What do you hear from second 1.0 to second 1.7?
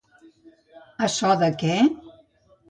A so de